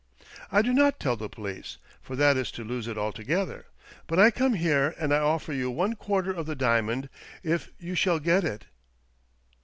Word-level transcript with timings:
I 0.51 0.63
do 0.63 0.73
not 0.73 0.99
tell 0.99 1.15
the 1.15 1.29
police, 1.29 1.77
for 2.01 2.15
that 2.15 2.35
is 2.35 2.49
to 2.53 2.63
lose 2.63 2.87
it 2.87 2.97
altogether. 2.97 3.67
But 4.07 4.17
I 4.17 4.31
come 4.31 4.55
here 4.55 4.95
and 4.97 5.13
I 5.13 5.19
offer 5.19 5.53
you 5.53 5.69
one 5.69 5.93
quarter 5.93 6.31
of 6.31 6.47
the 6.47 6.55
diamond 6.55 7.07
if 7.43 7.69
you 7.79 7.93
shall 7.93 8.17
get 8.17 8.43
it." 8.43 8.65